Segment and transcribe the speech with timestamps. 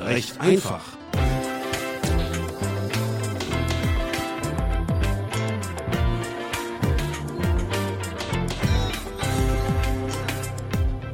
[0.00, 0.80] Recht einfach.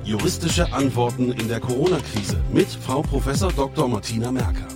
[0.05, 3.25] Juristische Antworten in der Corona-Krise mit Frau Prof.
[3.57, 3.89] Dr.
[3.89, 4.76] Martina Merker.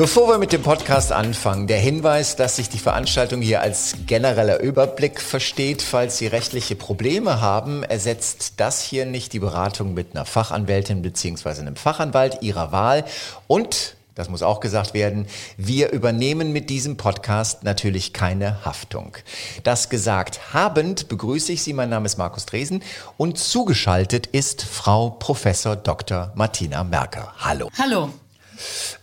[0.00, 4.58] Bevor wir mit dem Podcast anfangen, der Hinweis, dass sich die Veranstaltung hier als genereller
[4.60, 5.82] Überblick versteht.
[5.82, 11.50] Falls Sie rechtliche Probleme haben, ersetzt das hier nicht die Beratung mit einer Fachanwältin bzw.
[11.60, 13.04] einem Fachanwalt Ihrer Wahl.
[13.46, 15.26] Und das muss auch gesagt werden,
[15.58, 19.18] wir übernehmen mit diesem Podcast natürlich keine Haftung.
[19.64, 21.74] Das gesagt habend begrüße ich Sie.
[21.74, 22.82] Mein Name ist Markus Dresen
[23.18, 26.32] und zugeschaltet ist Frau Professor Dr.
[26.34, 27.34] Martina Merker.
[27.36, 27.68] Hallo.
[27.76, 28.08] Hallo.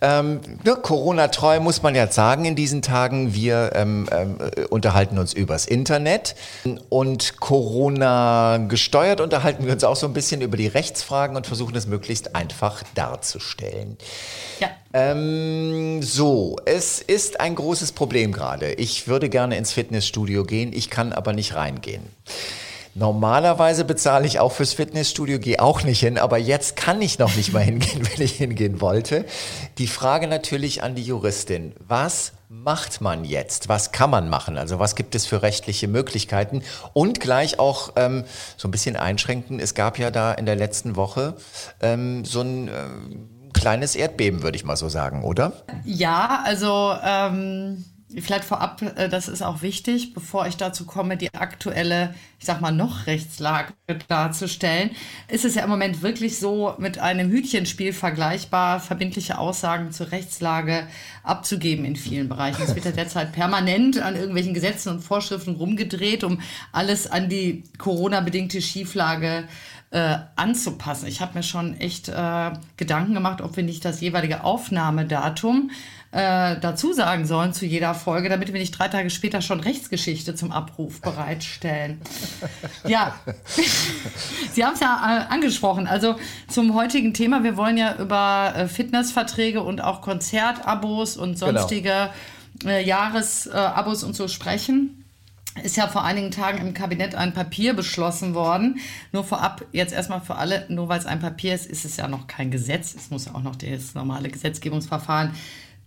[0.02, 3.34] Ähm, ne, Corona-treu muss man ja sagen in diesen Tagen.
[3.34, 4.38] Wir ähm, ähm,
[4.70, 6.36] unterhalten uns übers Internet
[6.90, 11.76] und Corona gesteuert unterhalten wir uns auch so ein bisschen über die Rechtsfragen und versuchen
[11.76, 13.98] es möglichst einfach darzustellen.
[14.60, 14.70] Ja.
[14.94, 18.74] Ähm, so, es ist ein großes Problem gerade.
[18.74, 22.04] Ich würde gerne ins Fitnessstudio gehen, ich kann aber nicht reingehen.
[22.98, 27.36] Normalerweise bezahle ich auch fürs Fitnessstudio, gehe auch nicht hin, aber jetzt kann ich noch
[27.36, 29.26] nicht mal hingehen, wenn ich hingehen wollte.
[29.78, 31.76] Die Frage natürlich an die Juristin.
[31.88, 33.70] Was macht man jetzt?
[33.70, 34.58] Was kann man machen?
[34.58, 36.64] Also was gibt es für rechtliche Möglichkeiten?
[36.94, 38.24] Und gleich auch ähm,
[38.58, 39.60] so ein bisschen einschränken.
[39.60, 41.36] Es gab ja da in der letzten Woche
[41.82, 42.68] ähm, so ein...
[42.68, 42.72] Äh,
[43.54, 45.52] kleines Erdbeben, würde ich mal so sagen, oder?
[45.84, 47.84] Ja, also ähm,
[48.22, 52.62] vielleicht vorab, äh, das ist auch wichtig, bevor ich dazu komme, die aktuelle, ich sag
[52.62, 53.74] mal, noch Rechtslage
[54.08, 54.92] darzustellen,
[55.28, 60.88] ist es ja im Moment wirklich so mit einem Hütchenspiel vergleichbar, verbindliche Aussagen zur Rechtslage
[61.24, 62.62] abzugeben in vielen Bereichen.
[62.64, 66.42] Es wird ja derzeit permanent an irgendwelchen Gesetzen und Vorschriften rumgedreht, um
[66.72, 69.48] alles an die Corona-bedingte Schieflage
[69.92, 71.08] äh, anzupassen.
[71.08, 75.72] Ich habe mir schon echt äh, Gedanken gemacht, ob wir nicht das jeweilige Aufnahmedatum
[76.18, 80.34] äh, dazu sagen sollen zu jeder Folge, damit wir nicht drei Tage später schon Rechtsgeschichte
[80.34, 82.02] zum Abruf bereitstellen.
[82.88, 83.16] ja,
[84.52, 85.86] Sie haben es ja äh, angesprochen.
[85.86, 86.16] Also
[86.48, 91.52] zum heutigen Thema, wir wollen ja über äh, Fitnessverträge und auch Konzertabos und genau.
[91.52, 92.10] sonstige
[92.60, 92.78] genau.
[92.80, 95.04] Jahresabos und so sprechen
[95.64, 98.80] ist ja vor einigen Tagen im Kabinett ein Papier beschlossen worden.
[99.12, 102.08] Nur vorab, jetzt erstmal für alle, nur weil es ein Papier ist, ist es ja
[102.08, 102.94] noch kein Gesetz.
[102.96, 105.34] Es muss ja auch noch das normale Gesetzgebungsverfahren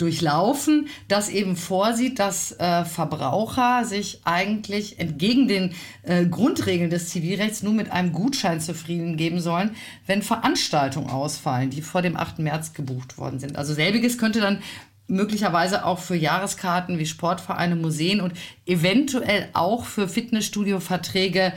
[0.01, 7.63] durchlaufen, das eben vorsieht, dass äh, Verbraucher sich eigentlich entgegen den äh, Grundregeln des Zivilrechts
[7.63, 12.39] nur mit einem Gutschein zufrieden geben sollen, wenn Veranstaltungen ausfallen, die vor dem 8.
[12.41, 13.57] März gebucht worden sind.
[13.57, 14.63] Also selbiges könnte dann
[15.11, 18.33] möglicherweise auch für Jahreskarten wie Sportvereine, Museen und
[18.65, 21.53] eventuell auch für Fitnessstudio-Verträge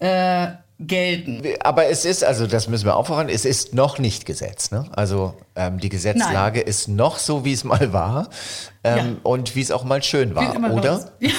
[0.00, 0.48] äh,
[0.80, 1.42] gelten.
[1.60, 4.70] Aber es ist, also das müssen wir auch voran, es ist noch nicht Gesetz.
[4.70, 4.86] Ne?
[4.94, 6.68] Also ähm, die Gesetzlage Nein.
[6.68, 8.28] ist noch so, wie es mal war
[8.84, 9.04] ähm, ja.
[9.24, 11.10] und wie es auch mal schön war, oder?
[11.18, 11.30] Ja.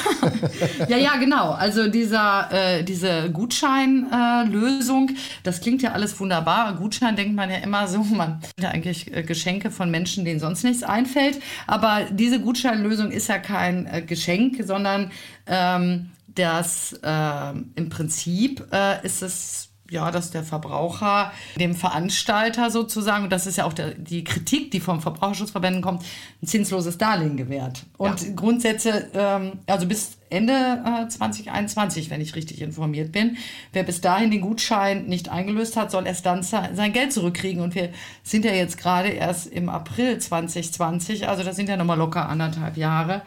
[0.90, 0.98] ja.
[0.98, 1.52] ja, genau.
[1.52, 5.14] Also dieser, äh, diese Gutscheinlösung, äh,
[5.44, 6.76] das klingt ja alles wunderbar.
[6.76, 10.42] Gutschein denkt man ja immer so, man hat ja eigentlich äh, Geschenke von Menschen, denen
[10.42, 11.40] sonst nichts einfällt.
[11.66, 15.12] Aber diese Gutscheinlösung ist ja kein äh, Geschenk, sondern
[15.48, 23.26] ähm, dass äh, im Prinzip äh, ist es ja, dass der Verbraucher dem Veranstalter sozusagen,
[23.26, 26.04] und das ist ja auch der, die Kritik, die vom Verbraucherschutzverbänden kommt,
[26.42, 27.86] ein zinsloses Darlehen gewährt.
[27.98, 28.34] Und ja.
[28.36, 30.54] Grundsätze, ähm, also bis Ende
[30.86, 33.38] äh, 2021, wenn ich richtig informiert bin,
[33.74, 37.62] wer bis dahin den Gutschein nicht eingelöst hat, soll erst dann sein Geld zurückkriegen.
[37.62, 37.90] Und wir
[38.24, 42.78] sind ja jetzt gerade erst im April 2020, also das sind ja nochmal locker anderthalb
[42.78, 43.24] Jahre.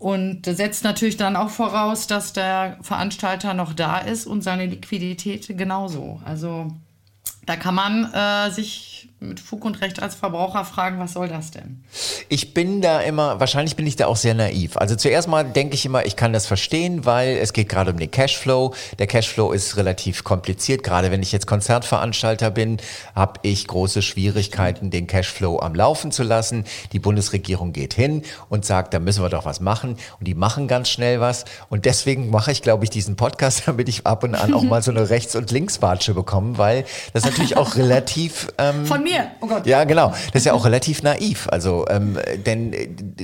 [0.00, 5.46] Und setzt natürlich dann auch voraus, dass der Veranstalter noch da ist und seine Liquidität
[5.58, 6.20] genauso.
[6.24, 6.68] Also
[7.44, 11.50] Da kann man äh, sich mit Fug und Recht als Verbraucher fragen, was soll das
[11.50, 11.84] denn?
[12.30, 14.78] Ich bin da immer, wahrscheinlich bin ich da auch sehr naiv.
[14.78, 17.98] Also zuerst mal denke ich immer, ich kann das verstehen, weil es geht gerade um
[17.98, 18.74] den Cashflow.
[18.98, 20.82] Der Cashflow ist relativ kompliziert.
[20.82, 22.78] Gerade wenn ich jetzt Konzertveranstalter bin,
[23.14, 26.64] habe ich große Schwierigkeiten, den Cashflow am Laufen zu lassen.
[26.92, 29.96] Die Bundesregierung geht hin und sagt, da müssen wir doch was machen.
[30.18, 31.44] Und die machen ganz schnell was.
[31.68, 34.82] Und deswegen mache ich, glaube ich, diesen Podcast, damit ich ab und an auch mal
[34.82, 38.48] so eine Rechts- und Linkswatsche bekomme, weil das natürlich auch relativ...
[38.56, 39.30] Ähm, Von mir mir.
[39.40, 39.66] Oh Gott.
[39.66, 40.08] Ja, genau.
[40.08, 41.48] Das ist ja auch relativ naiv.
[41.50, 42.74] Also, ähm, denn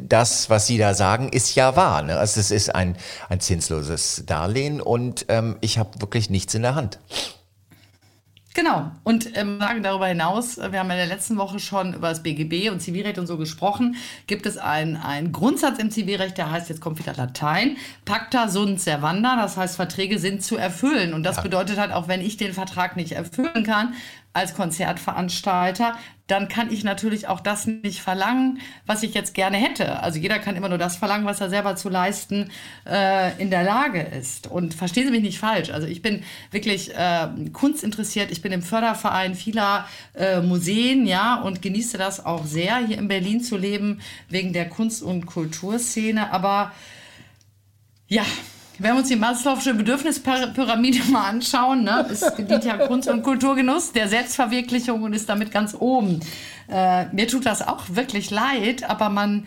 [0.08, 2.02] das, was Sie da sagen, ist ja wahr.
[2.02, 2.18] Ne?
[2.18, 2.96] Also es ist ein,
[3.28, 6.98] ein zinsloses Darlehen und ähm, ich habe wirklich nichts in der Hand.
[8.56, 8.90] Genau.
[9.04, 12.22] Und ähm, sagen darüber hinaus, äh, wir haben in der letzten Woche schon über das
[12.22, 13.96] BGB und Zivilrecht und so gesprochen,
[14.26, 19.36] gibt es einen Grundsatz im Zivilrecht, der heißt, jetzt kommt wieder Latein, pacta sunt servanda,
[19.36, 21.12] das heißt, Verträge sind zu erfüllen.
[21.12, 21.42] Und das ja.
[21.42, 23.92] bedeutet halt, auch wenn ich den Vertrag nicht erfüllen kann,
[24.36, 25.96] als Konzertveranstalter,
[26.26, 30.00] dann kann ich natürlich auch das nicht verlangen, was ich jetzt gerne hätte.
[30.02, 32.50] Also jeder kann immer nur das verlangen, was er selber zu leisten
[32.84, 34.48] äh, in der Lage ist.
[34.48, 35.70] Und verstehen Sie mich nicht falsch.
[35.70, 38.32] Also ich bin wirklich äh, kunstinteressiert.
[38.32, 43.08] Ich bin im Förderverein vieler äh, Museen, ja, und genieße das auch sehr, hier in
[43.08, 46.32] Berlin zu leben, wegen der Kunst- und Kulturszene.
[46.32, 46.72] Aber
[48.08, 48.24] ja,
[48.78, 53.92] wenn wir uns die Maslow'sche Bedürfnispyramide mal anschauen, ne, es dient ja Kunst- und Kulturgenuss
[53.92, 56.20] der Selbstverwirklichung und ist damit ganz oben.
[56.68, 59.46] Äh, mir tut das auch wirklich leid, aber man,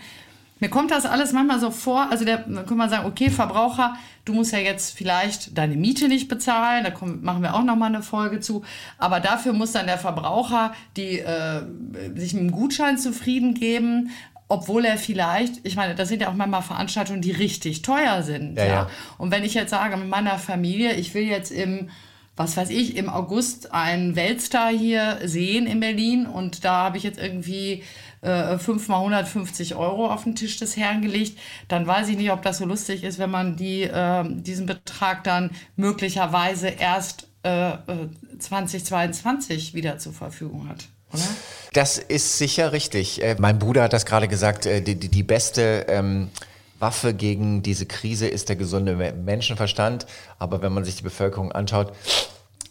[0.59, 3.95] mir kommt das alles manchmal so vor, also der, dann kann man sagen, okay, Verbraucher,
[4.25, 7.93] du musst ja jetzt vielleicht deine Miete nicht bezahlen, da kommen, machen wir auch nochmal
[7.93, 8.63] eine Folge zu,
[8.97, 11.61] aber dafür muss dann der Verbraucher die, äh,
[12.15, 14.11] sich mit einem Gutschein zufrieden geben,
[14.49, 18.57] obwohl er vielleicht, ich meine, das sind ja auch manchmal Veranstaltungen, die richtig teuer sind.
[18.57, 18.71] Ja, ja.
[18.71, 18.89] ja.
[19.17, 21.89] Und wenn ich jetzt sage, mit meiner Familie, ich will jetzt im,
[22.35, 27.03] was weiß ich, im August einen Weltstar hier sehen in Berlin und da habe ich
[27.03, 27.83] jetzt irgendwie
[28.21, 31.37] äh, 5 mal 150 Euro auf den Tisch des Herrn gelegt,
[31.67, 35.23] dann weiß ich nicht, ob das so lustig ist, wenn man die, äh, diesen Betrag
[35.23, 37.73] dann möglicherweise erst äh,
[38.39, 40.87] 2022 äh, wieder zur Verfügung hat.
[41.13, 41.23] Oder?
[41.73, 43.23] Das ist sicher richtig.
[43.23, 46.29] Äh, mein Bruder hat das gerade gesagt, äh, die, die, die beste ähm,
[46.79, 50.05] Waffe gegen diese Krise ist der gesunde Menschenverstand.
[50.39, 51.93] Aber wenn man sich die Bevölkerung anschaut,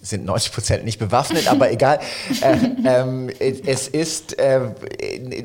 [0.01, 2.01] sind 90 Prozent nicht bewaffnet, aber egal.
[2.41, 4.61] Äh, ähm, es ist, äh,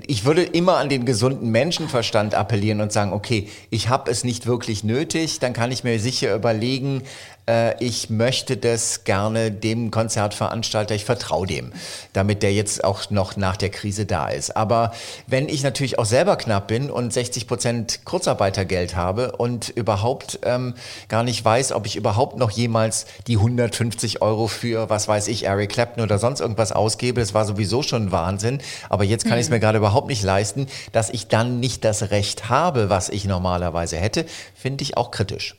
[0.08, 4.46] ich würde immer an den gesunden Menschenverstand appellieren und sagen, okay, ich habe es nicht
[4.46, 7.04] wirklich nötig, dann kann ich mir sicher überlegen,
[7.48, 11.74] äh, ich möchte das gerne dem Konzertveranstalter, ich vertraue dem,
[12.14, 14.56] damit der jetzt auch noch nach der Krise da ist.
[14.56, 14.94] Aber
[15.28, 20.74] wenn ich natürlich auch selber knapp bin und 60 Prozent Kurzarbeitergeld habe und überhaupt ähm,
[21.08, 25.46] gar nicht weiß, ob ich überhaupt noch jemals die 150 Euro für, was weiß ich,
[25.46, 29.40] Eric Clapton oder sonst irgendwas ausgebe, das war sowieso schon Wahnsinn, aber jetzt kann mhm.
[29.40, 33.10] ich es mir gerade überhaupt nicht leisten, dass ich dann nicht das Recht habe, was
[33.10, 34.26] ich normalerweise hätte,
[34.56, 35.56] finde ich auch kritisch.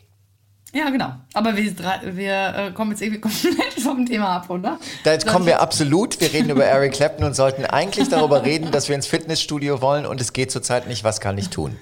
[0.75, 1.15] Ja, genau.
[1.35, 1.73] Aber wir,
[2.17, 4.79] wir äh, kommen jetzt irgendwie komplett vom Thema ab, oder?
[5.05, 6.21] Da jetzt kommen wir absolut.
[6.21, 10.05] Wir reden über Eric Clapton und sollten eigentlich darüber reden, dass wir ins Fitnessstudio wollen
[10.05, 11.05] und es geht zurzeit nicht.
[11.05, 11.77] Was kann ich tun?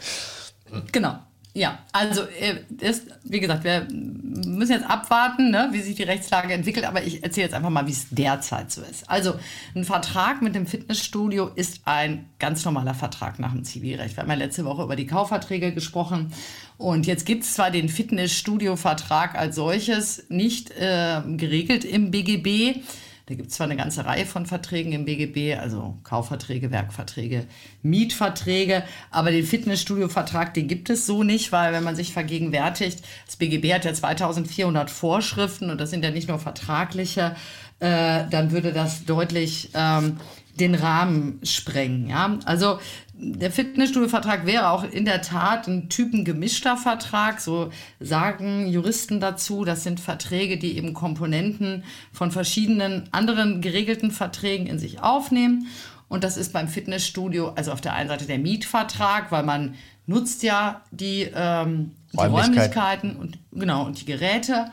[0.93, 1.19] Genau.
[1.55, 6.55] Ja, also äh, ist, wie gesagt, wir müssen jetzt abwarten, ne, wie sich die Rechtslage
[6.55, 9.09] entwickelt, aber ich erzähle jetzt einfach mal, wie es derzeit so ist.
[9.11, 9.35] Also
[9.75, 14.17] ein Vertrag mit dem Fitnessstudio ist ein ganz normaler Vertrag nach dem Zivilrecht.
[14.17, 16.33] Wir haben ja letzte Woche über die Kaufverträge gesprochen
[16.78, 22.82] und jetzt gibt es zwar den Fitnessstudio-Vertrag als solches nicht äh, geregelt im BGB,
[23.26, 27.46] da gibt es zwar eine ganze Reihe von Verträgen im BGB, also Kaufverträge, Werkverträge,
[27.82, 33.36] Mietverträge, aber den Fitnessstudio-Vertrag, den gibt es so nicht, weil wenn man sich vergegenwärtigt, das
[33.36, 37.36] BGB hat ja 2400 Vorschriften und das sind ja nicht nur vertragliche,
[37.78, 40.19] äh, dann würde das deutlich ähm,
[40.59, 42.09] den Rahmen sprengen.
[42.09, 42.39] Ja?
[42.44, 42.79] Also
[43.15, 49.65] der Fitnessstudio-Vertrag wäre auch in der Tat ein typengemischter Vertrag, so sagen Juristen dazu.
[49.65, 55.69] Das sind Verträge, die eben Komponenten von verschiedenen anderen geregelten Verträgen in sich aufnehmen.
[56.09, 59.75] Und das ist beim Fitnessstudio, also auf der einen Seite der Mietvertrag, weil man
[60.06, 62.55] nutzt ja die, ähm, die Räumlichkeiten.
[62.55, 64.67] Räumlichkeiten und genau und die Geräte.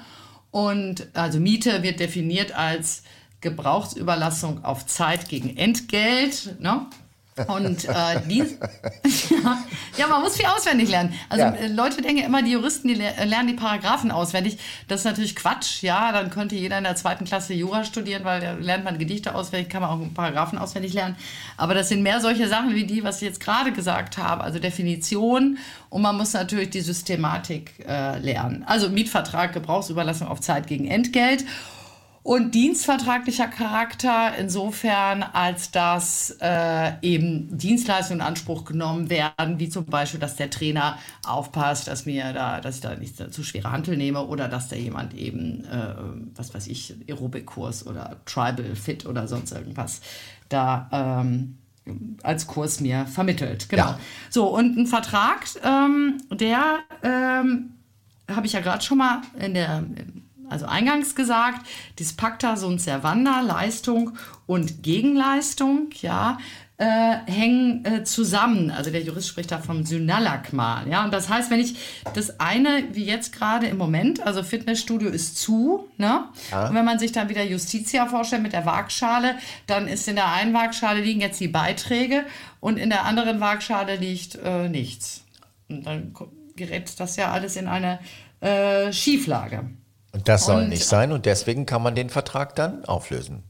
[0.51, 3.03] Und also Miete wird definiert als
[3.41, 6.59] Gebrauchsüberlassung auf Zeit gegen Entgelt.
[6.59, 6.85] Ne?
[7.47, 8.39] Und äh, die,
[9.97, 11.13] ja, man muss viel auswendig lernen.
[11.29, 11.51] Also ja.
[11.51, 14.57] Äh, Leute denken immer, die Juristen, die lernen die Paragraphen auswendig.
[14.87, 15.81] Das ist natürlich Quatsch.
[15.81, 19.35] Ja, dann könnte jeder in der zweiten Klasse Jura studieren, weil da lernt man Gedichte
[19.35, 21.15] auswendig, kann man auch Paragraphen auswendig lernen.
[21.57, 24.59] Aber das sind mehr solche Sachen wie die, was ich jetzt gerade gesagt habe, also
[24.59, 25.57] Definition.
[25.89, 28.63] Und man muss natürlich die Systematik äh, lernen.
[28.65, 31.45] Also Mietvertrag, Gebrauchsüberlassung auf Zeit gegen Entgelt.
[32.21, 39.85] Und dienstvertraglicher Charakter insofern, als dass äh, eben Dienstleistungen in Anspruch genommen werden, wie zum
[39.85, 43.95] Beispiel, dass der Trainer aufpasst, dass mir da, dass ich da nicht zu schwere Hantel
[43.95, 45.95] nehme oder dass da jemand eben, äh,
[46.35, 50.01] was weiß ich, Aerobic-Kurs oder Tribal Fit oder sonst irgendwas
[50.49, 50.89] da
[51.25, 51.57] ähm,
[52.23, 53.69] als Kurs mir vermittelt.
[53.69, 53.83] Genau.
[53.83, 53.99] Ja.
[54.29, 57.71] So, und ein Vertrag, ähm, der ähm,
[58.29, 59.83] habe ich ja gerade schon mal in der
[60.49, 61.65] also eingangs gesagt,
[61.97, 66.37] das Pacta sunt servanda, Leistung und Gegenleistung, ja,
[66.79, 68.71] äh, hängen äh, zusammen.
[68.71, 70.85] Also der Jurist spricht da vom Synalagma.
[70.89, 71.75] Ja, und das heißt, wenn ich
[72.15, 76.23] das eine, wie jetzt gerade im Moment, also Fitnessstudio ist zu, ne?
[76.51, 76.67] Ja.
[76.69, 79.35] Und wenn man sich dann wieder Justitia vorstellt mit der Waagschale,
[79.67, 82.23] dann ist in der einen Waagschale liegen jetzt die Beiträge
[82.61, 85.25] und in der anderen Waagschale liegt äh, nichts.
[85.67, 86.13] Und dann
[86.55, 87.99] gerät das ja alles in eine
[88.39, 89.69] äh, Schieflage.
[90.11, 93.43] Und das soll und, nicht sein und deswegen kann man den Vertrag dann auflösen.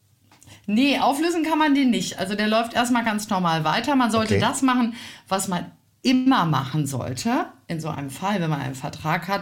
[0.65, 2.19] Nee, auflösen kann man den nicht.
[2.19, 3.95] Also der läuft erstmal ganz normal weiter.
[3.95, 4.41] Man sollte okay.
[4.41, 4.93] das machen,
[5.27, 9.41] was man immer machen sollte in so einem Fall, wenn man einen Vertrag hat.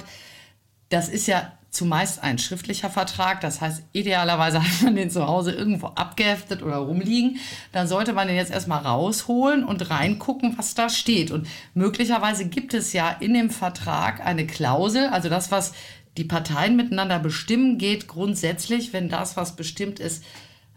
[0.89, 3.41] Das ist ja zumeist ein schriftlicher Vertrag.
[3.41, 7.39] Das heißt, idealerweise hat man den zu Hause irgendwo abgeheftet oder rumliegen.
[7.71, 11.31] Dann sollte man den jetzt erstmal rausholen und reingucken, was da steht.
[11.31, 15.73] Und möglicherweise gibt es ja in dem Vertrag eine Klausel, also das, was
[16.17, 20.23] die Parteien miteinander bestimmen, geht grundsätzlich, wenn das, was bestimmt ist,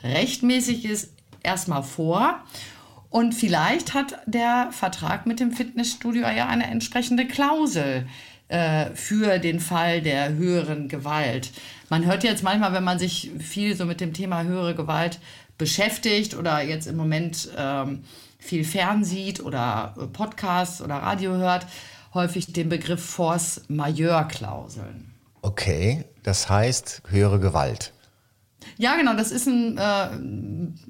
[0.03, 2.41] rechtmäßig ist, erstmal vor.
[3.09, 8.07] Und vielleicht hat der Vertrag mit dem Fitnessstudio ja eine entsprechende Klausel
[8.49, 11.51] äh, für den Fall der höheren Gewalt.
[11.89, 15.19] Man hört jetzt manchmal, wenn man sich viel so mit dem Thema höhere Gewalt
[15.59, 18.05] beschäftigt oder jetzt im Moment ähm,
[18.39, 21.67] viel fernsieht oder Podcasts oder Radio hört,
[22.15, 25.10] häufig den Begriff Force Majeure Klauseln.
[25.43, 27.93] Okay, das heißt höhere Gewalt.
[28.77, 30.09] Ja, genau, das ist ein, äh,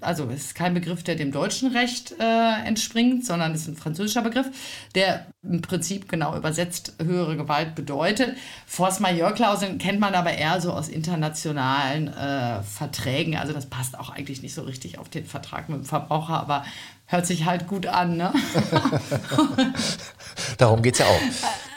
[0.00, 4.22] also ist kein Begriff, der dem deutschen Recht äh, entspringt, sondern es ist ein französischer
[4.22, 4.46] Begriff,
[4.94, 8.36] der im Prinzip genau übersetzt höhere Gewalt bedeutet.
[8.66, 13.36] Force Majeure-Klauseln kennt man aber eher so aus internationalen äh, Verträgen.
[13.36, 16.64] Also das passt auch eigentlich nicht so richtig auf den Vertrag mit dem Verbraucher, aber
[17.06, 18.16] hört sich halt gut an.
[18.16, 18.32] Ne?
[20.58, 21.20] Darum geht es ja auch.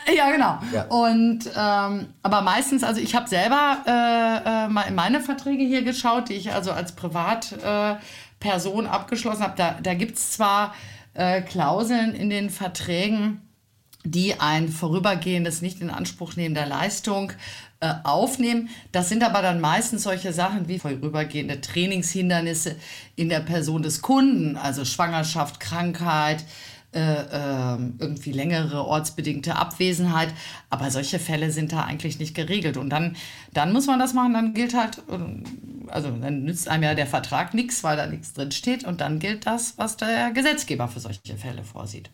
[0.15, 0.59] Ja, genau.
[0.73, 0.83] Ja.
[0.85, 5.83] Und ähm, aber meistens, also ich habe selber äh, äh, mal in meine Verträge hier
[5.83, 9.53] geschaut, die ich also als Privatperson äh, abgeschlossen habe.
[9.55, 10.73] Da, da gibt es zwar
[11.13, 13.41] äh, Klauseln in den Verträgen,
[14.03, 17.31] die ein vorübergehendes nicht in Anspruch nehmen der Leistung
[17.79, 18.69] äh, aufnehmen.
[18.91, 22.75] Das sind aber dann meistens solche Sachen wie vorübergehende Trainingshindernisse
[23.15, 26.43] in der Person des Kunden, also Schwangerschaft, Krankheit,
[26.93, 30.29] äh, ähm, irgendwie längere ortsbedingte Abwesenheit.
[30.69, 32.77] Aber solche Fälle sind da eigentlich nicht geregelt.
[32.77, 33.15] Und dann,
[33.53, 35.01] dann muss man das machen, dann gilt halt,
[35.87, 38.83] also dann nützt einem ja der Vertrag nichts, weil da nichts drin steht.
[38.83, 42.09] Und dann gilt das, was der Gesetzgeber für solche Fälle vorsieht.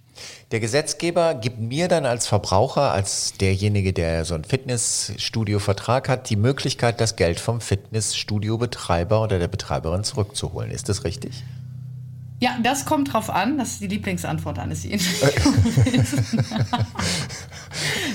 [0.51, 6.35] Der Gesetzgeber gibt mir dann als Verbraucher, als derjenige, der so einen Fitnessstudio-Vertrag hat, die
[6.35, 10.71] Möglichkeit, das Geld vom Fitnessstudio-Betreiber oder der Betreiberin zurückzuholen.
[10.71, 11.43] Ist das richtig?
[12.41, 13.57] Ja, das kommt drauf an.
[13.57, 15.01] Das ist die Lieblingsantwort eines jeden.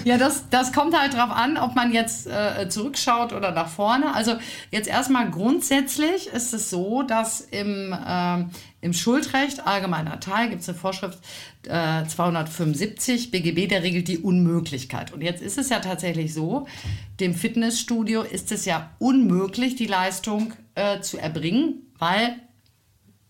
[0.04, 4.14] ja, das, das kommt halt drauf an, ob man jetzt äh, zurückschaut oder nach vorne.
[4.14, 4.36] Also
[4.70, 8.44] jetzt erstmal grundsätzlich ist es so, dass im, äh,
[8.80, 11.18] im Schuldrecht allgemeiner Teil gibt es eine Vorschrift
[11.64, 15.12] äh, 275 BGB, der regelt die Unmöglichkeit.
[15.12, 16.66] Und jetzt ist es ja tatsächlich so,
[17.20, 22.36] dem Fitnessstudio ist es ja unmöglich, die Leistung äh, zu erbringen, weil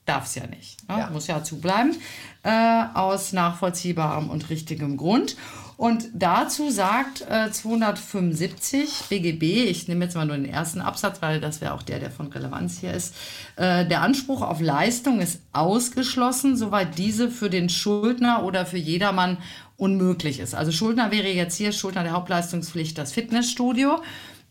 [0.04, 0.88] darf es ja nicht.
[0.88, 0.98] Ne?
[0.98, 1.10] Ja.
[1.10, 1.96] Muss ja zubleiben,
[2.42, 5.36] äh, aus nachvollziehbarem und richtigem Grund.
[5.76, 11.40] Und dazu sagt äh, 275 BGB, ich nehme jetzt mal nur den ersten Absatz, weil
[11.40, 13.14] das wäre auch der, der von Relevanz hier ist,
[13.56, 19.38] äh, der Anspruch auf Leistung ist ausgeschlossen, soweit diese für den Schuldner oder für jedermann
[19.76, 20.54] unmöglich ist.
[20.54, 24.00] Also Schuldner wäre jetzt hier Schuldner der Hauptleistungspflicht das Fitnessstudio.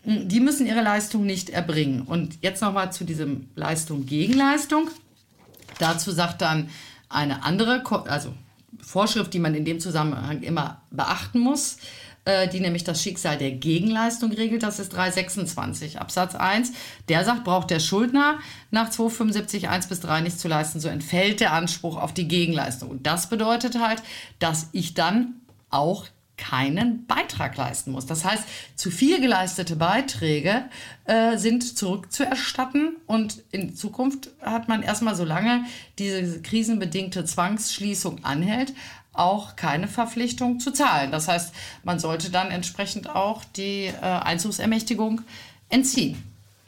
[0.03, 2.01] Die müssen ihre Leistung nicht erbringen.
[2.01, 4.89] Und jetzt nochmal zu diesem Leistung gegen Leistung.
[5.83, 6.69] Dazu sagt dann
[7.09, 8.33] eine andere, also
[8.81, 11.77] Vorschrift, die man in dem Zusammenhang immer beachten muss,
[12.25, 16.71] äh, die nämlich das Schicksal der Gegenleistung regelt, das ist 326 Absatz 1.
[17.09, 18.39] Der sagt, braucht der Schuldner
[18.71, 22.89] nach 275 1 bis 3 nichts zu leisten, so entfällt der Anspruch auf die Gegenleistung.
[22.89, 24.01] Und das bedeutet halt,
[24.39, 26.05] dass ich dann auch
[26.37, 28.05] keinen Beitrag leisten muss.
[28.05, 28.43] Das heißt,
[28.75, 30.65] zu viel geleistete Beiträge
[31.05, 35.65] äh, sind zurückzuerstatten und in Zukunft hat man erstmal, solange
[35.99, 38.73] diese krisenbedingte Zwangsschließung anhält,
[39.13, 41.11] auch keine Verpflichtung zu zahlen.
[41.11, 45.21] Das heißt, man sollte dann entsprechend auch die äh, Einzugsermächtigung
[45.69, 46.21] entziehen.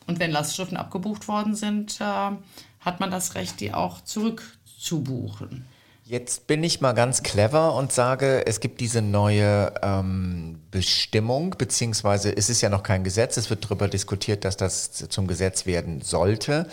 [0.05, 5.65] Und wenn Lastschriften abgebucht worden sind, äh, hat man das Recht, die auch zurückzubuchen.
[6.07, 12.29] Jetzt bin ich mal ganz clever und sage, es gibt diese neue ähm, Bestimmung, beziehungsweise
[12.37, 16.01] es ist ja noch kein Gesetz, es wird darüber diskutiert, dass das zum Gesetz werden
[16.01, 16.67] sollte.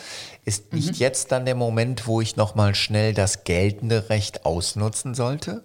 [0.44, 0.96] Ist nicht mhm.
[0.96, 5.64] jetzt dann der Moment, wo ich nochmal schnell das geltende Recht ausnutzen sollte?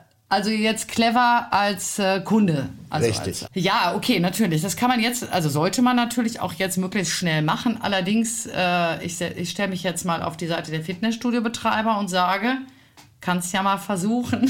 [0.31, 2.69] also jetzt clever als äh, Kunde.
[2.89, 3.43] Also Richtig.
[3.43, 4.61] Als, ja, okay, natürlich.
[4.61, 7.79] Das kann man jetzt, also sollte man natürlich auch jetzt möglichst schnell machen.
[7.81, 12.59] Allerdings, äh, ich, ich stelle mich jetzt mal auf die Seite der Fitnessstudio-Betreiber und sage,
[13.19, 14.49] kannst ja mal versuchen.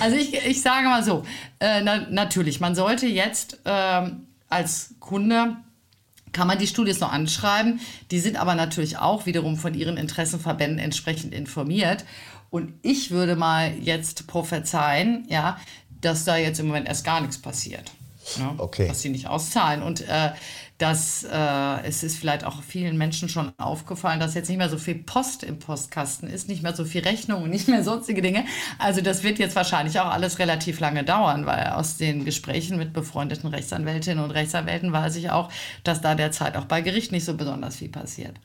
[0.00, 1.24] also ich, ich sage mal so,
[1.60, 5.56] äh, na, natürlich, man sollte jetzt ähm, als Kunde
[6.34, 7.80] kann man die Studios noch anschreiben.
[8.10, 12.04] Die sind aber natürlich auch wiederum von ihren Interessenverbänden entsprechend informiert.
[12.54, 15.58] Und ich würde mal jetzt prophezeien, ja,
[16.00, 17.90] dass da jetzt im Moment erst gar nichts passiert.
[18.38, 18.54] Ne?
[18.58, 18.86] Okay.
[18.86, 19.82] Dass sie nicht auszahlen.
[19.82, 20.30] Und äh,
[20.78, 24.78] dass äh, es ist vielleicht auch vielen Menschen schon aufgefallen, dass jetzt nicht mehr so
[24.78, 28.44] viel Post im Postkasten ist, nicht mehr so viel Rechnung und nicht mehr sonstige Dinge.
[28.78, 32.92] Also das wird jetzt wahrscheinlich auch alles relativ lange dauern, weil aus den Gesprächen mit
[32.92, 35.50] befreundeten Rechtsanwältinnen und Rechtsanwälten weiß ich auch,
[35.82, 38.36] dass da derzeit auch bei Gericht nicht so besonders viel passiert.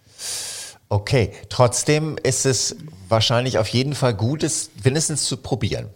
[0.90, 2.76] Okay, trotzdem ist es
[3.08, 5.90] wahrscheinlich auf jeden Fall gut, es wenigstens zu probieren.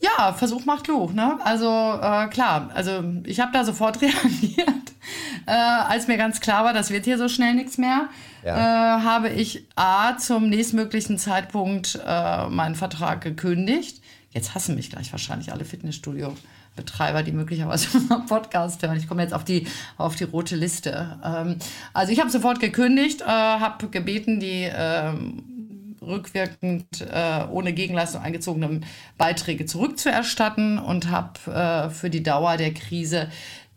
[0.00, 1.38] Ja, Versuch macht klug, ne?
[1.42, 4.92] Also äh, klar, also ich habe da sofort reagiert,
[5.46, 8.08] äh, als mir ganz klar war, das wird hier so schnell nichts mehr.
[8.44, 8.98] Ja.
[8.98, 14.02] Äh, habe ich A zum nächstmöglichen Zeitpunkt äh, meinen Vertrag gekündigt.
[14.30, 15.64] Jetzt hassen mich gleich wahrscheinlich alle
[16.74, 17.88] Fitnessstudio-Betreiber, die möglicherweise
[18.28, 18.96] Podcast hören.
[18.96, 19.66] Ich komme jetzt auf die,
[19.96, 21.18] auf die rote Liste.
[21.24, 21.56] Ähm,
[21.92, 28.80] also ich habe sofort gekündigt, äh, habe gebeten, die ähm, rückwirkend äh, ohne Gegenleistung eingezogene
[29.16, 33.28] Beiträge zurückzuerstatten und habe äh, für die Dauer der Krise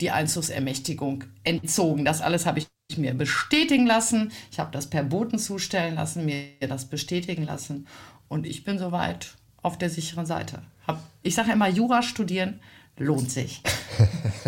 [0.02, 2.06] die Einzugsermächtigung entzogen.
[2.06, 4.32] Das alles habe ich mir bestätigen lassen.
[4.52, 7.88] Ich habe das per Boten zustellen lassen, mir das bestätigen lassen
[8.28, 10.62] und ich bin soweit auf der sicheren Seite.
[10.86, 12.60] Hab, ich sage immer, Jura studieren
[13.00, 13.62] lohnt sich.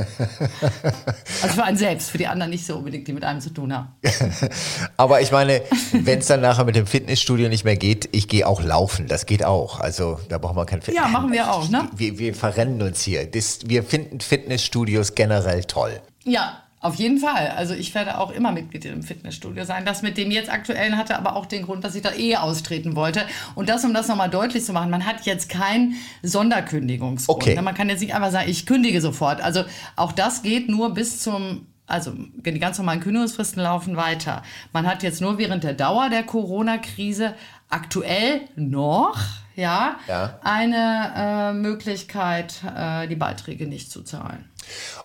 [1.41, 3.73] also für einen selbst, für die anderen nicht so unbedingt, die mit einem zu tun
[3.73, 3.89] haben.
[4.97, 5.61] Aber ich meine,
[5.93, 9.07] wenn es dann nachher mit dem Fitnessstudio nicht mehr geht, ich gehe auch laufen.
[9.07, 9.79] Das geht auch.
[9.79, 11.13] Also da brauchen wir kein Fitnessstudio.
[11.13, 11.87] Ja, machen wir auch, ne?
[11.95, 13.29] Wir, wir verrennen uns hier.
[13.29, 16.01] Das, wir finden Fitnessstudios generell toll.
[16.23, 17.49] Ja, auf jeden Fall.
[17.49, 19.85] Also ich werde auch immer Mitglied im Fitnessstudio sein.
[19.85, 22.95] Das mit dem jetzt aktuellen hatte aber auch den Grund, dass ich da eh austreten
[22.95, 23.25] wollte.
[23.55, 27.43] Und das, um das nochmal deutlich zu machen, man hat jetzt keinen Sonderkündigungsgrund.
[27.43, 27.61] Okay.
[27.61, 29.41] Man kann jetzt nicht einfach sagen, ich kündige sofort.
[29.41, 29.63] Also
[29.97, 34.43] auch das geht nur bis zum also die ganz normalen Kündigungsfristen laufen weiter.
[34.73, 37.33] Man hat jetzt nur während der Dauer der Corona-Krise
[37.67, 39.17] aktuell noch
[39.59, 40.39] ja, ja.
[40.43, 44.49] eine äh, Möglichkeit, äh, die Beiträge nicht zu zahlen.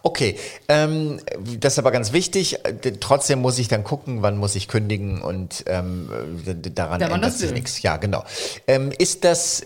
[0.03, 0.39] Okay,
[0.69, 1.21] ähm,
[1.59, 2.59] das ist aber ganz wichtig.
[3.01, 6.09] Trotzdem muss ich dann gucken, wann muss ich kündigen und ähm,
[6.75, 7.83] daran ja, ändert sich nichts.
[7.83, 8.25] Ja, genau.
[8.67, 9.63] Ähm, ist das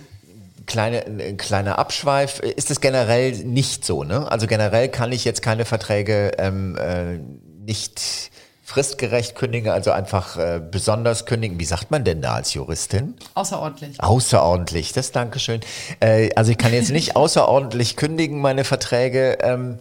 [0.67, 4.31] kleine, ein kleiner Abschweif, ist das generell nicht so, ne?
[4.31, 7.19] Also generell kann ich jetzt keine Verträge ähm, äh,
[7.65, 8.31] nicht
[8.69, 11.59] fristgerecht kündigen, also einfach äh, besonders kündigen.
[11.59, 13.15] Wie sagt man denn da als Juristin?
[13.33, 13.99] Außerordentlich.
[13.99, 15.63] Außerordentlich, das Dankeschön.
[16.01, 19.79] Äh, also ich kann jetzt nicht außerordentlich kündigen, meine Verträge, ähm,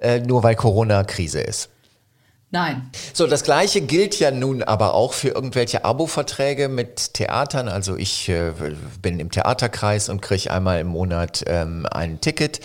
[0.00, 1.68] äh, nur weil Corona-Krise ist.
[2.50, 2.90] Nein.
[3.12, 7.68] So, das gleiche gilt ja nun aber auch für irgendwelche Abo-Verträge mit Theatern.
[7.68, 8.52] Also ich äh,
[9.02, 12.60] bin im Theaterkreis und kriege einmal im Monat ähm, ein Ticket.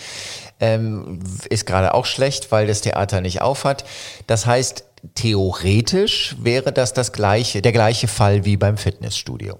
[0.58, 3.84] Ähm, ist gerade auch schlecht, weil das Theater nicht aufhat.
[4.26, 9.58] Das heißt, theoretisch wäre das, das gleiche, der gleiche Fall wie beim Fitnessstudio.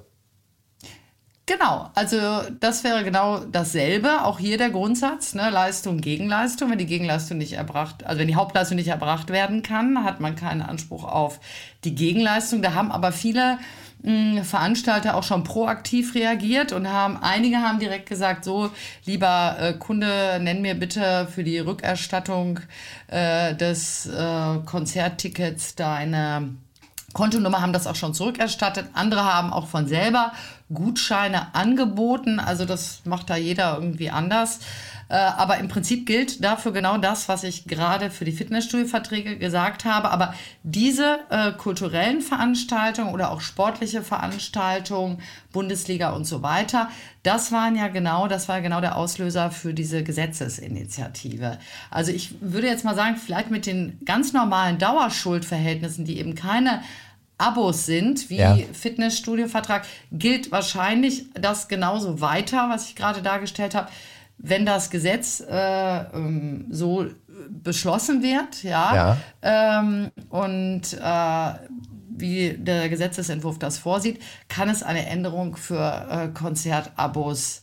[1.49, 2.17] Genau, also
[2.59, 4.25] das wäre genau dasselbe.
[4.25, 6.29] Auch hier der Grundsatz, ne, Leistung gegen.
[6.29, 10.35] Wenn die Gegenleistung nicht erbracht, also wenn die Hauptleistung nicht erbracht werden kann, hat man
[10.35, 11.39] keinen Anspruch auf
[11.85, 12.63] die Gegenleistung.
[12.63, 13.59] Da haben aber viele
[14.03, 18.71] Veranstalter auch schon proaktiv reagiert und haben, einige haben direkt gesagt, so,
[19.05, 22.61] lieber äh, Kunde, nenn mir bitte für die Rückerstattung
[23.09, 26.51] äh, des äh, Konzerttickets deine
[27.17, 28.89] Kontonummer haben das auch schon zurückerstattet.
[28.93, 30.33] Andere haben auch von selber
[30.73, 32.39] Gutscheine angeboten.
[32.39, 34.59] Also das macht da jeder irgendwie anders.
[35.09, 39.85] Äh, aber im Prinzip gilt dafür genau das, was ich gerade für die Fitnessstudio-Verträge gesagt
[39.85, 40.11] habe.
[40.11, 45.19] Aber diese äh, kulturellen Veranstaltungen oder auch sportliche Veranstaltungen,
[45.53, 46.91] Bundesliga und so weiter,
[47.23, 51.59] das waren ja genau, das war genau der Auslöser für diese Gesetzesinitiative.
[51.91, 56.83] Also ich würde jetzt mal sagen, vielleicht mit den ganz normalen Dauerschuldverhältnissen, die eben keine
[57.39, 58.57] Abos sind, wie ja.
[58.73, 63.89] Fitnessstudio-Vertrag, gilt wahrscheinlich das genauso weiter, was ich gerade dargestellt habe
[64.39, 67.07] wenn das Gesetz äh, ähm, so
[67.49, 69.17] beschlossen wird, ja, ja.
[69.81, 71.53] Ähm, und äh,
[72.09, 77.63] wie der Gesetzesentwurf das vorsieht, kann es eine Änderung für äh, Konzertabos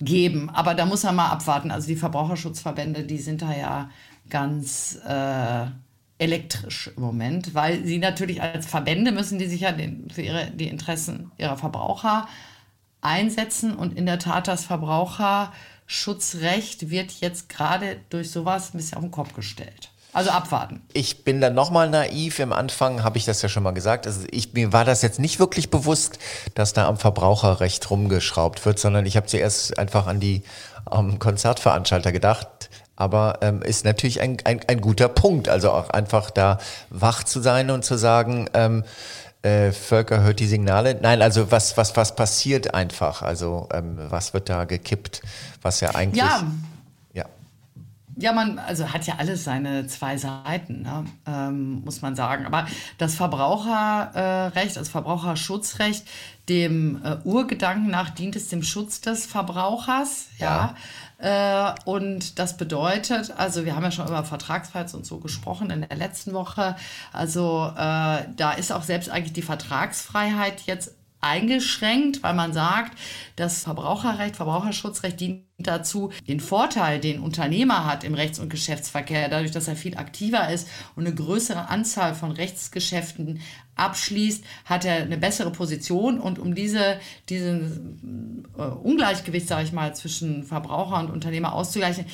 [0.00, 0.50] geben.
[0.50, 1.70] Aber da muss man mal abwarten.
[1.70, 3.90] Also die Verbraucherschutzverbände, die sind da ja
[4.28, 5.66] ganz äh,
[6.18, 10.50] elektrisch im Moment, weil sie natürlich als Verbände müssen die sich ja den, für ihre,
[10.50, 12.28] die Interessen ihrer Verbraucher
[13.00, 15.52] einsetzen und in der Tat das Verbraucher
[15.86, 19.90] Schutzrecht wird jetzt gerade durch sowas ein bisschen auf den Kopf gestellt.
[20.14, 20.82] Also abwarten.
[20.92, 22.38] Ich bin dann nochmal naiv.
[22.38, 24.06] Im Anfang habe ich das ja schon mal gesagt.
[24.06, 26.18] Also ich, mir war das jetzt nicht wirklich bewusst,
[26.54, 30.42] dass da am Verbraucherrecht rumgeschraubt wird, sondern ich habe zuerst einfach an die
[30.90, 32.68] ähm, Konzertveranstalter gedacht.
[32.94, 35.48] Aber ähm, ist natürlich ein, ein, ein guter Punkt.
[35.48, 36.58] Also auch einfach da
[36.90, 38.84] wach zu sein und zu sagen, ähm,
[39.42, 40.98] äh, Völker hört die Signale.
[41.00, 43.22] Nein, also was, was, was passiert einfach?
[43.22, 45.22] Also ähm, was wird da gekippt,
[45.62, 46.22] was ja eigentlich.
[46.22, 46.44] Ja.
[47.12, 47.26] ja.
[48.16, 51.04] Ja, man, also hat ja alles seine zwei Seiten, ne?
[51.26, 52.46] ähm, muss man sagen.
[52.46, 52.66] Aber
[52.98, 56.06] das Verbraucherrecht, das Verbraucherschutzrecht,
[56.48, 60.46] dem äh, Urgedanken nach dient es dem Schutz des Verbrauchers, ja.
[60.46, 60.74] ja.
[61.22, 65.86] Äh, und das bedeutet, also wir haben ja schon über Vertragsfreiheit und so gesprochen in
[65.88, 66.74] der letzten Woche.
[67.12, 72.98] Also äh, da ist auch selbst eigentlich die Vertragsfreiheit jetzt eingeschränkt, weil man sagt,
[73.36, 79.52] das Verbraucherrecht, Verbraucherschutzrecht dient dazu, den Vorteil, den Unternehmer hat im Rechts- und Geschäftsverkehr, dadurch,
[79.52, 83.40] dass er viel aktiver ist und eine größere Anzahl von Rechtsgeschäften
[83.76, 86.20] abschließt, hat er eine bessere Position.
[86.20, 92.04] Und um diese, diesen äh, Ungleichgewicht, sage ich mal, zwischen Verbraucher und Unternehmer auszugleichen,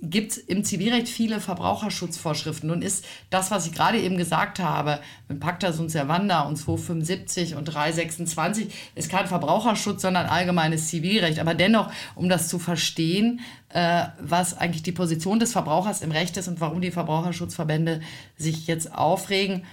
[0.00, 2.68] gibt es im Zivilrecht viele Verbraucherschutzvorschriften.
[2.68, 7.54] Nun ist das, was ich gerade eben gesagt habe, mit Pacta sunt servanda und 275
[7.54, 11.38] und 326, ist kein Verbraucherschutz, sondern allgemeines Zivilrecht.
[11.38, 16.36] Aber dennoch, um das zu verstehen, äh, was eigentlich die Position des Verbrauchers im Recht
[16.36, 18.00] ist und warum die Verbraucherschutzverbände
[18.36, 19.64] sich jetzt aufregen,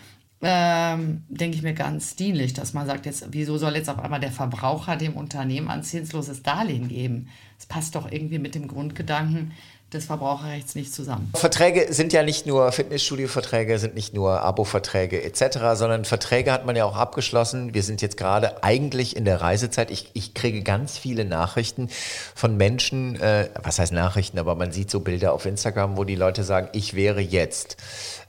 [0.44, 4.20] ähm, denke ich mir ganz dienlich, dass man sagt, jetzt, wieso soll jetzt auf einmal
[4.20, 7.28] der Verbraucher dem Unternehmen ein zinsloses Darlehen geben?
[7.58, 9.52] Das passt doch irgendwie mit dem Grundgedanken,
[9.94, 11.32] des Verbraucherrechts nicht zusammen.
[11.36, 16.76] Verträge sind ja nicht nur Fitnessstudio-Verträge, sind nicht nur Abo-Verträge etc., sondern Verträge hat man
[16.76, 17.74] ja auch abgeschlossen.
[17.74, 19.92] Wir sind jetzt gerade eigentlich in der Reisezeit.
[19.92, 21.90] Ich, ich kriege ganz viele Nachrichten
[22.36, 26.16] von Menschen, äh, was heißt Nachrichten, aber man sieht so Bilder auf Instagram, wo die
[26.16, 27.78] Leute sagen, ich wäre jetzt.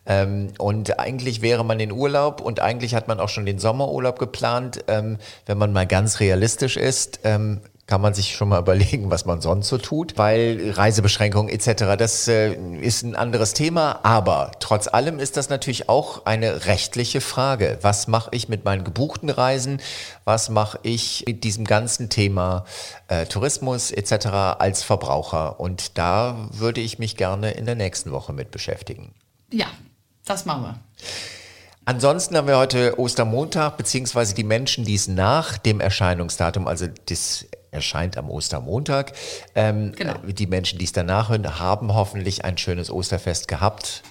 [0.04, 4.18] Ähm, und eigentlich wäre man in Urlaub und eigentlich hat man auch schon den Sommerurlaub
[4.18, 4.84] geplant.
[4.88, 9.26] Ähm, wenn man mal ganz realistisch ist, ähm, kann man sich schon mal überlegen, was
[9.26, 14.86] man sonst so tut, weil Reisebeschränkungen etc., das äh, ist ein anderes Thema, aber trotz
[14.88, 17.78] allem ist das natürlich auch eine rechtliche Frage.
[17.82, 19.80] Was mache ich mit meinen gebuchten Reisen?
[20.24, 22.64] Was mache ich mit diesem ganzen Thema
[23.08, 24.26] äh, Tourismus etc.
[24.58, 25.58] als Verbraucher?
[25.58, 29.12] Und da würde ich mich gerne in der nächsten Woche mit beschäftigen.
[29.50, 29.66] Ja,
[30.24, 30.80] das machen wir.
[31.84, 37.46] Ansonsten haben wir heute Ostermontag, beziehungsweise die Menschen, die es nach dem Erscheinungsdatum, also das
[37.72, 39.12] erscheint am Ostermontag.
[39.56, 40.14] Ähm, genau.
[40.18, 44.02] Die Menschen, die es danach hören, haben hoffentlich ein schönes Osterfest gehabt.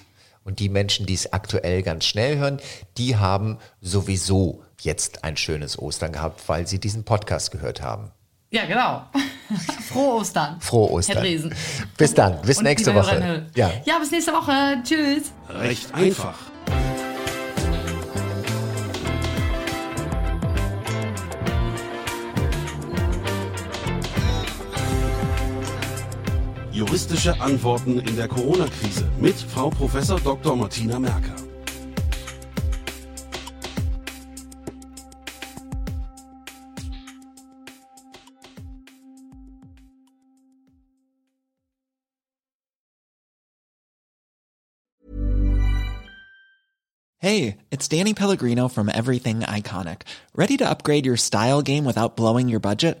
[0.44, 2.60] Und die Menschen, die es aktuell ganz schnell hören,
[2.98, 8.10] die haben sowieso jetzt ein schönes Ostern gehabt, weil sie diesen Podcast gehört haben.
[8.50, 9.04] Ja, genau.
[9.88, 10.60] Frohe Ostern.
[10.60, 11.16] Frohe Ostern.
[11.18, 11.54] Herr Dresen.
[11.96, 12.42] Bis dann.
[12.42, 13.46] Bis Und nächste Woche.
[13.54, 13.70] Ja.
[13.84, 14.82] ja, bis nächste Woche.
[14.84, 15.32] Tschüss.
[15.48, 16.38] Recht einfach.
[26.82, 29.92] Juristische Antworten in der Corona-Krise mit Frau Prof.
[30.24, 30.56] Dr.
[30.56, 31.36] Martina Merker.
[47.18, 50.02] Hey, it's Danny Pellegrino from Everything Iconic.
[50.34, 53.00] Ready to upgrade your style game without blowing your budget?